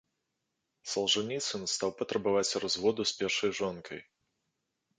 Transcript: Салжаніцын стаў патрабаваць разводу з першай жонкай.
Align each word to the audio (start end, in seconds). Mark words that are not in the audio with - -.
Салжаніцын 0.93 1.61
стаў 1.75 1.93
патрабаваць 2.01 2.57
разводу 2.65 3.01
з 3.11 3.21
першай 3.23 3.51
жонкай. 3.61 3.99